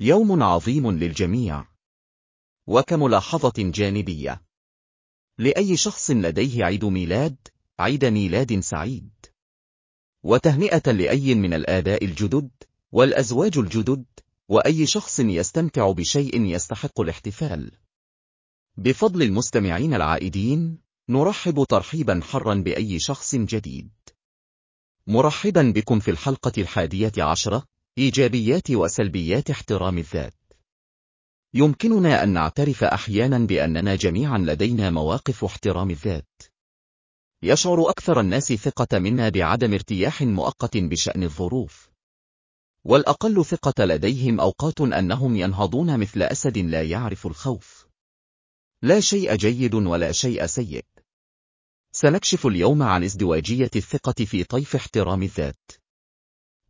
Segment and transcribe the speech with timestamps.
[0.00, 1.64] يوم عظيم للجميع.
[2.66, 4.42] وكملاحظة جانبية.
[5.38, 7.36] لأي شخص لديه عيد ميلاد،
[7.78, 9.10] عيد ميلاد سعيد.
[10.22, 12.50] وتهنئة لأي من الآباء الجدد،
[12.92, 14.04] والأزواج الجدد،
[14.48, 17.72] وأي شخص يستمتع بشيء يستحق الاحتفال.
[18.76, 20.78] بفضل المستمعين العائدين،
[21.08, 23.90] نرحب ترحيبا حرا بأي شخص جديد.
[25.06, 30.34] مرحبا بكم في الحلقة الحادية عشرة، إيجابيات وسلبيات احترام الذات.
[31.54, 36.42] يمكننا أن نعترف أحيانا بأننا جميعا لدينا مواقف احترام الذات.
[37.42, 41.88] يشعر أكثر الناس ثقة منا بعدم ارتياح مؤقت بشأن الظروف.
[42.84, 47.86] والأقل ثقة لديهم أوقات أنهم ينهضون مثل أسد لا يعرف الخوف.
[48.82, 50.84] لا شيء جيد ولا شيء سيء.
[51.92, 55.70] سنكشف اليوم عن ازدواجية الثقة في طيف احترام الذات.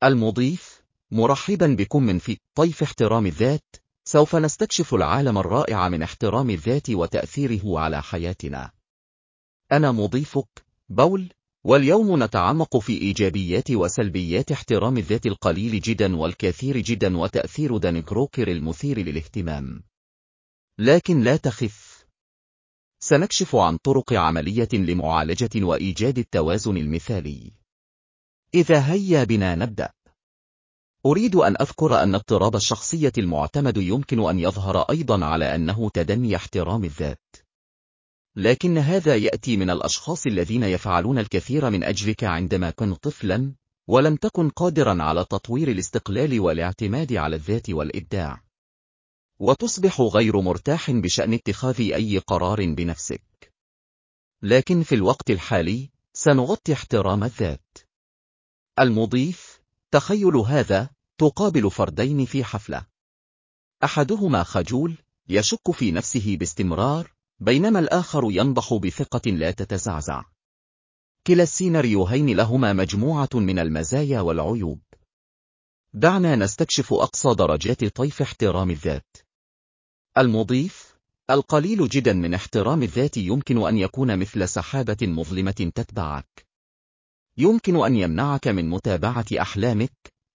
[0.03, 0.78] المضيف
[1.11, 7.78] مرحبا بكم من في طيف احترام الذات سوف نستكشف العالم الرائع من احترام الذات وتأثيره
[7.78, 8.70] على حياتنا.
[9.73, 11.29] أنا مضيفك بول
[11.64, 18.98] واليوم نتعمق في إيجابيات وسلبيات احترام الذات القليل جدا والكثير جدا وتأثير دان كروكر المثير
[18.98, 19.83] للاهتمام.
[20.79, 22.06] لكن لا تخف.
[23.01, 27.53] سنكشف عن طرق عملية لمعالجة وإيجاد التوازن المثالي.
[28.55, 29.91] إذا هيا بنا نبدأ.
[31.07, 36.85] أريد أن أذكر أن اضطراب الشخصية المعتمد يمكن أن يظهر أيضا على أنه تدني احترام
[36.85, 37.37] الذات.
[38.37, 43.55] لكن هذا يأتي من الأشخاص الذين يفعلون الكثير من أجلك عندما كنت طفلا،
[43.89, 48.43] ولم تكن قادرا على تطوير الاستقلال والاعتماد على الذات والإبداع.
[49.39, 53.53] وتصبح غير مرتاح بشأن اتخاذ أي قرار بنفسك.
[54.43, 57.79] لكن في الوقت الحالي، سنغطي احترام الذات.
[58.79, 59.48] المضيف،
[59.91, 62.86] تخيل هذا، تقابل فردين في حفلة.
[63.84, 70.25] أحدهما خجول، يشك في نفسه باستمرار، بينما الآخر ينضح بثقة لا تتزعزع.
[71.27, 74.80] كلا السيناريوهين لهما مجموعة من المزايا والعيوب.
[75.95, 79.17] دعنا نستكشف أقصى درجات طيف احترام الذات.
[80.18, 80.98] المضيف
[81.30, 86.48] القليل جدا من احترام الذات يمكن أن يكون مثل سحابة مظلمة تتبعك.
[87.39, 89.93] يمكن أن يمنعك من متابعة أحلامك،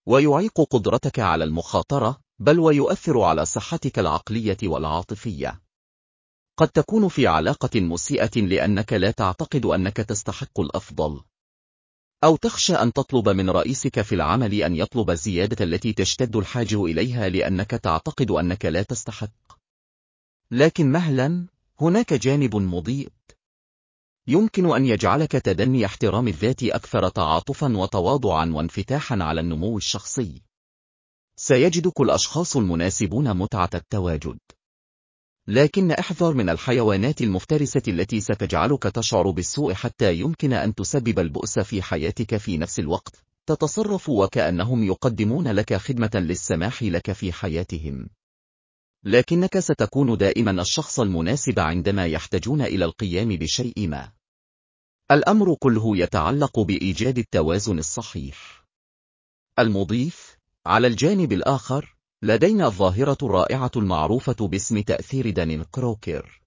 [0.08, 5.62] ويعيق قدرتك على المخاطرة، بل ويؤثر على صحتك العقلية والعاطفية.
[6.58, 11.22] قد تكون في علاقة مسيئة لأنك لا تعتقد أنك تستحق الأفضل.
[12.24, 17.30] أو تخشى أن تطلب من رئيسك في العمل أن يطلب الزيادة التي تشتد الحاجة إليها
[17.30, 19.60] لأنك تعتقد أنك لا تستحق.
[20.52, 21.48] لكن مهلا،
[21.82, 23.10] هناك جانب مضيء.
[24.28, 30.42] يمكن أن يجعلك تدني احترام الذات أكثر تعاطفا وتواضعا وانفتاحا على النمو الشخصي.
[31.36, 34.40] سيجدك الأشخاص المناسبون متعة التواجد.
[35.48, 41.82] لكن احذر من الحيوانات المفترسة التي ستجعلك تشعر بالسوء حتى يمكن أن تسبب البؤس في
[41.82, 48.10] حياتك في نفس الوقت، تتصرف وكأنهم يقدمون لك خدمة للسماح لك في حياتهم.
[49.06, 54.12] لكنك ستكون دائما الشخص المناسب عندما يحتاجون إلى القيام بشيء ما.
[55.12, 58.66] الأمر كله يتعلق بإيجاد التوازن الصحيح.
[59.60, 66.42] المضيف، على الجانب الآخر، لدينا الظاهرة الرائعة المعروفة باسم تأثير دانين كروكر.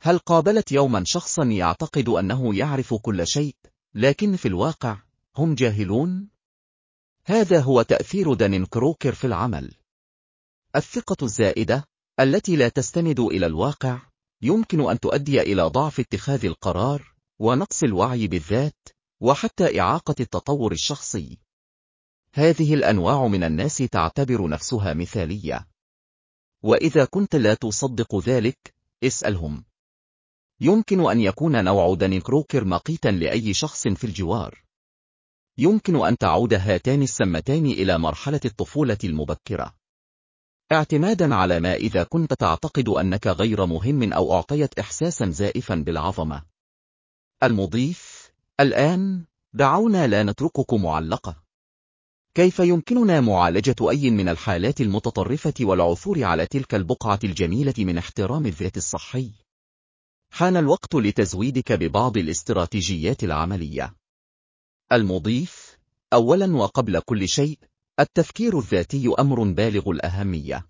[0.00, 3.56] هل قابلت يوما شخصا يعتقد أنه يعرف كل شيء،
[3.94, 4.98] لكن في الواقع،
[5.36, 6.28] هم جاهلون؟
[7.24, 9.79] هذا هو تأثير دانين كروكر في العمل.
[10.76, 11.84] الثقة الزائدة،
[12.20, 13.98] التي لا تستند إلى الواقع،
[14.42, 18.88] يمكن أن تؤدي إلى ضعف اتخاذ القرار، ونقص الوعي بالذات،
[19.20, 21.38] وحتى إعاقة التطور الشخصي.
[22.34, 25.68] هذه الأنواع من الناس تعتبر نفسها مثالية.
[26.62, 29.64] وإذا كنت لا تصدق ذلك، اسألهم.
[30.60, 34.64] يمكن أن يكون نوع داني كروكر مقيتا لأي شخص في الجوار.
[35.58, 39.79] يمكن أن تعود هاتان السمتان إلى مرحلة الطفولة المبكرة.
[40.72, 46.42] اعتمادا على ما إذا كنت تعتقد أنك غير مهم أو أعطيت إحساسا زائفا بالعظمة.
[47.42, 48.30] المضيف
[48.60, 51.42] الآن دعونا لا نتركك معلقة.
[52.34, 58.76] كيف يمكننا معالجة أي من الحالات المتطرفة والعثور على تلك البقعة الجميلة من احترام الذات
[58.76, 59.30] الصحي؟
[60.32, 63.94] حان الوقت لتزويدك ببعض الاستراتيجيات العملية.
[64.92, 65.78] المضيف
[66.12, 67.58] أولا وقبل كل شيء
[68.00, 70.66] التفكير الذاتي أمر بالغ الأهمية.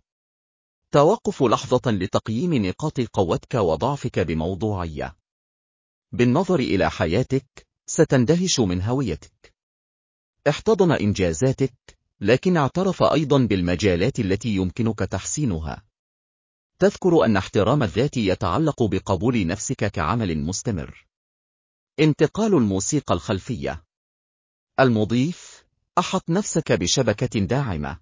[0.93, 5.17] توقف لحظة لتقييم نقاط قوتك وضعفك بموضوعية.
[6.13, 9.55] بالنظر إلى حياتك، ستندهش من هويتك.
[10.49, 15.85] احتضن إنجازاتك، لكن اعترف أيضا بالمجالات التي يمكنك تحسينها.
[16.79, 21.07] تذكر أن احترام الذات يتعلق بقبول نفسك كعمل مستمر.
[22.01, 23.85] انتقال الموسيقى الخلفية
[24.81, 25.60] المضيف
[26.01, 27.99] أحط نفسك بشبكة داعمة.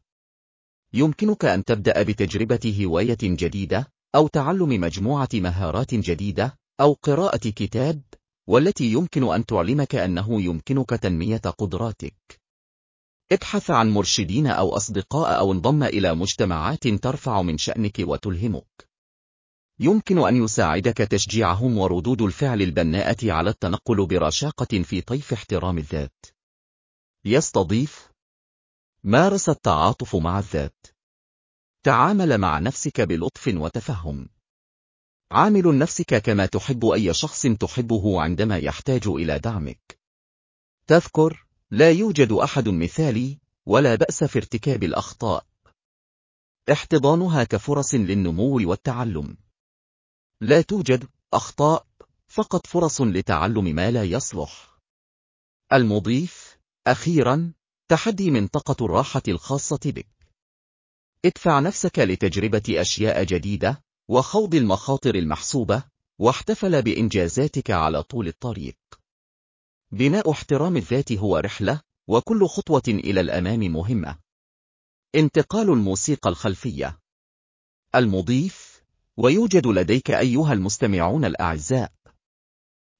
[0.92, 8.02] يمكنك أن تبدأ بتجربة هواية جديدة، أو تعلم مجموعة مهارات جديدة، أو قراءة كتاب،
[8.46, 12.40] والتي يمكن أن تعلمك أنه يمكنك تنمية قدراتك.
[13.32, 18.88] ابحث عن مرشدين أو أصدقاء أو انضم إلى مجتمعات ترفع من شأنك وتلهمك.
[19.80, 26.37] يمكن أن يساعدك تشجيعهم وردود الفعل البناءة على التنقل برشاقة في طيف احترام الذات.
[27.24, 28.08] يستضيف
[29.04, 30.86] مارس التعاطف مع الذات.
[31.82, 34.28] تعامل مع نفسك بلطف وتفهم.
[35.30, 39.98] عامل نفسك كما تحب أي شخص تحبه عندما يحتاج إلى دعمك.
[40.86, 45.46] تذكر لا يوجد أحد مثالي ولا بأس في ارتكاب الأخطاء.
[46.72, 49.36] احتضانها كفرص للنمو والتعلم.
[50.40, 51.86] لا توجد أخطاء
[52.28, 54.78] فقط فرص لتعلم ما لا يصلح.
[55.72, 56.47] المضيف
[56.88, 57.52] أخيرا
[57.88, 60.08] تحدي منطقة الراحة الخاصة بك.
[61.24, 65.82] ادفع نفسك لتجربة أشياء جديدة وخوض المخاطر المحسوبة
[66.18, 68.76] واحتفل بإنجازاتك على طول الطريق.
[69.92, 74.18] بناء احترام الذات هو رحلة وكل خطوة إلى الأمام مهمة.
[75.14, 76.98] انتقال الموسيقى الخلفية
[77.94, 78.82] المضيف
[79.16, 81.92] ويوجد لديك أيها المستمعون الأعزاء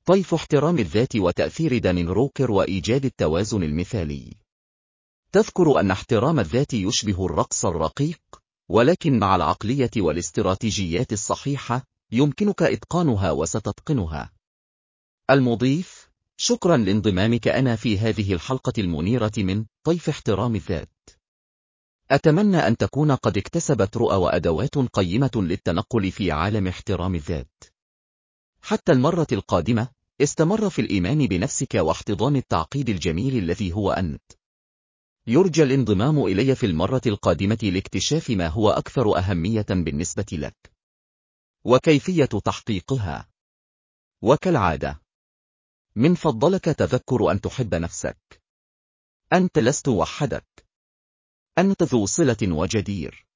[0.08, 4.36] طيف احترام الذات وتأثير دانين روكر وإيجاد التوازن المثالي.
[5.32, 8.20] تذكر أن احترام الذات يشبه الرقص الرقيق
[8.68, 14.32] ولكن مع العقلية والاستراتيجيات الصحيحة يمكنك إتقانها وستتقنها.
[15.30, 21.10] المضيف شكرا لانضمامك أنا في هذه الحلقة المنيرة من طيف احترام الذات.
[22.10, 27.64] أتمنى أن تكون قد اكتسبت رؤى وأدوات قيمة للتنقل في عالم احترام الذات.
[28.62, 34.22] حتى المرة القادمة استمر في الإيمان بنفسك واحتضان التعقيد الجميل الذي هو أنت.
[35.26, 40.72] يرجى الانضمام إلي في المرة القادمة لاكتشاف ما هو أكثر أهمية بالنسبة لك.
[41.64, 43.28] وكيفية تحقيقها.
[44.22, 45.00] وكالعادة.
[45.96, 48.42] من فضلك تذكر أن تحب نفسك.
[49.32, 50.66] أنت لست وحدك.
[51.58, 53.27] أنت ذو صلة وجدير.